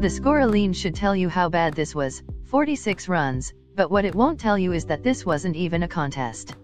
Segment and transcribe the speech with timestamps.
[0.00, 4.40] The scoreline should tell you how bad this was, 46 runs, but what it won't
[4.40, 6.54] tell you is that this wasn't even a contest.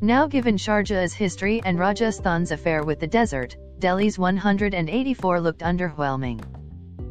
[0.00, 6.40] Now given Sharjah's history and Rajasthan's affair with the desert, Delhi's 184 looked underwhelming.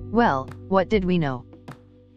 [0.09, 1.43] Well, what did we know?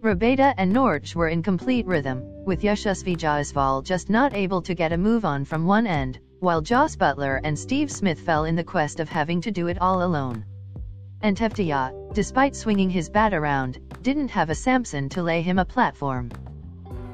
[0.03, 4.93] Rabada and Nortje were in complete rhythm, with Yashasvi Jaiswal just not able to get
[4.93, 8.63] a move on from one end, while Jos Buttler and Steve Smith fell in the
[8.63, 10.45] quest of having to do it all alone.
[11.23, 15.65] And Tewatia, despite swinging his bat around, didn't have a Samson to lay him a
[15.65, 16.31] platform.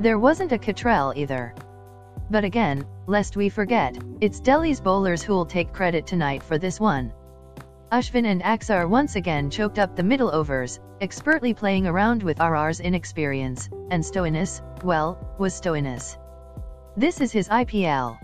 [0.00, 1.54] There wasn't a Cottrell either.
[2.30, 7.12] But again, lest we forget, it's Delhi's bowlers who'll take credit tonight for this one.
[7.92, 12.80] Ashwin and Axar once again choked up the middle overs, expertly playing around with RR's
[12.80, 16.18] inexperience, and Stoinis, well, was Stoinis.
[16.96, 18.18] This is his IPL.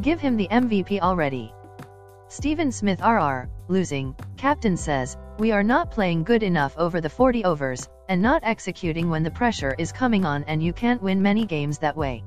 [0.00, 1.52] Give him the MVP already.
[2.32, 7.44] Stephen Smith RR, losing, captain says, we are not playing good enough over the 40
[7.44, 11.44] overs, and not executing when the pressure is coming on and you can't win many
[11.44, 12.22] games that way.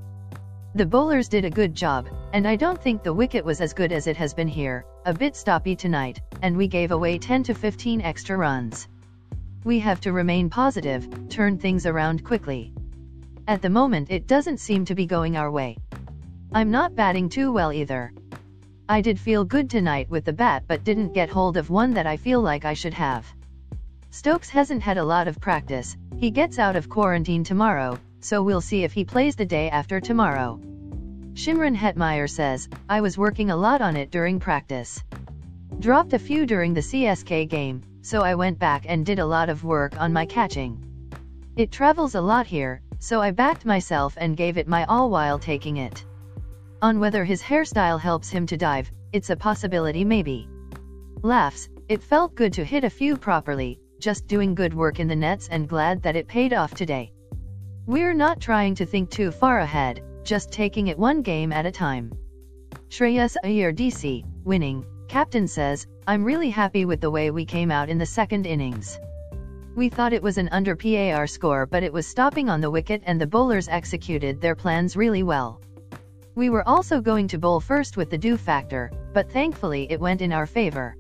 [0.76, 3.94] The bowlers did a good job, and I don't think the wicket was as good
[3.94, 7.54] as it has been here, a bit stoppy tonight, and we gave away 10 to
[7.54, 8.90] 15 extra runs.
[9.64, 12.74] We have to remain positive, turn things around quickly.
[13.48, 15.78] At the moment it doesn't seem to be going our way.
[16.54, 18.12] I'm not batting too well either.
[18.90, 22.06] I did feel good tonight with the bat but didn't get hold of one that
[22.06, 23.26] I feel like I should have.
[24.12, 28.60] Stokes hasn't had a lot of practice, he gets out of quarantine tomorrow, so we'll
[28.60, 30.60] see if he plays the day after tomorrow.
[31.34, 35.02] Shimron Hetmyer says, I was working a lot on it during practice.
[35.80, 39.48] Dropped a few during the CSK game, so I went back and did a lot
[39.48, 40.78] of work on my catching.
[41.56, 45.40] It travels a lot here, so I backed myself and gave it my all while
[45.40, 46.04] taking it.
[46.84, 50.50] On whether his hairstyle helps him to dive, it's a possibility maybe.
[51.22, 55.16] Laughs, it felt good to hit a few properly, just doing good work in the
[55.16, 57.14] nets and glad that it paid off today.
[57.86, 61.72] We're not trying to think too far ahead, just taking it one game at a
[61.72, 62.12] time.
[62.90, 67.88] Shreyas Iyer DC, winning, captain says, I'm really happy with the way we came out
[67.88, 69.00] in the second innings.
[69.74, 73.04] We thought it was an under PAR score but it was stopping on the wicket
[73.06, 75.62] and the bowlers executed their plans really well.
[76.36, 80.22] We were also going to bowl first with the dew factor, but thankfully it went
[80.22, 80.96] in our favor.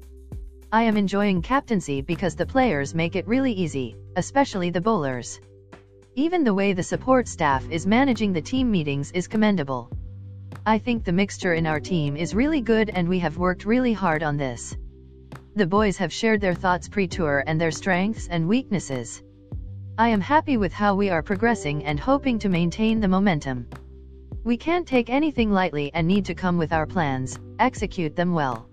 [0.71, 5.41] I am enjoying captaincy because the players make it really easy, especially the bowlers.
[6.13, 9.89] Even the way the support staff is managing the team meetings is commendable.
[10.67, 13.93] I think the mixture in our team is really good and we have worked really
[13.93, 14.77] hard on this.
[15.55, 19.23] The boys have shared their thoughts pre-tour and their strengths and weaknesses.
[19.97, 23.67] I am happy with how we are progressing and hoping to maintain the momentum.
[24.45, 28.67] We can't take anything lightly and need to come with our plans, execute them well.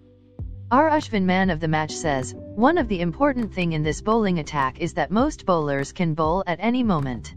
[0.73, 0.91] R.
[0.91, 4.81] Ashwin man of the match says, one of the important thing in this bowling attack
[4.81, 7.37] is that most bowlers can bowl at any moment.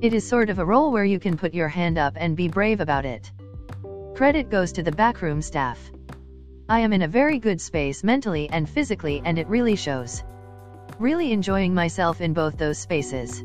[0.00, 2.48] It is sort of a role where you can put your hand up and be
[2.48, 3.30] brave about it.
[4.14, 5.78] Credit goes to the backroom staff.
[6.66, 10.22] I am in a very good space mentally and physically and it really shows.
[10.98, 13.44] Really enjoying myself in both those spaces.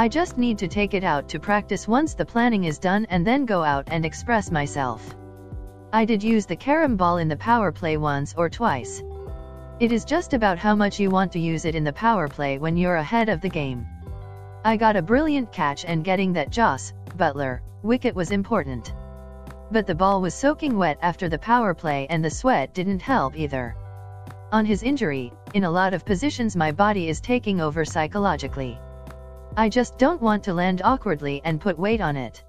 [0.00, 3.26] I just need to take it out to practice once the planning is done and
[3.26, 5.16] then go out and express myself.
[5.92, 9.02] I did use the carom ball in the power play once or twice.
[9.80, 12.58] It is just about how much you want to use it in the power play
[12.58, 13.88] when you're ahead of the game.
[14.64, 18.94] I got a brilliant catch and getting that Jos, Buttler, wicket was important.
[19.72, 23.36] But the ball was soaking wet after the power play and the sweat didn't help
[23.36, 23.74] either.
[24.52, 28.78] On his injury, in a lot of positions my body is taking over psychologically.
[29.58, 32.44] I just don't want to land awkwardly and put weight on it.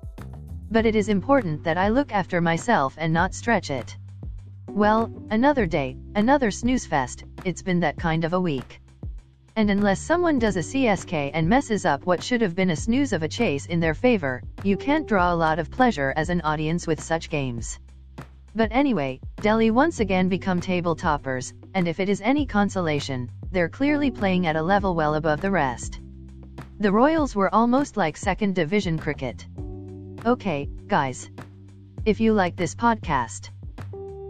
[0.69, 3.97] But it is important that I look after myself and not stretch it.
[4.67, 8.79] Well, another day, another snooze fest, it's been that kind of a week.
[9.55, 13.11] And unless someone does a CSK and messes up what should have been a snooze
[13.11, 16.41] of a chase in their favor, you can't draw a lot of pleasure as an
[16.41, 17.79] audience with such games.
[18.53, 23.67] But anyway, Delhi once again become table toppers, and if it is any consolation, they're
[23.67, 25.99] clearly playing at a level well above the rest.
[26.79, 29.45] The Royals were almost like second division cricket.
[30.25, 31.29] Okay, guys.
[32.05, 33.49] If you like this podcast,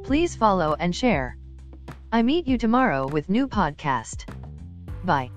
[0.03, 1.37] please follow and share.
[2.11, 4.25] I meet you tomorrow with new podcast.
[5.03, 5.29] Bye.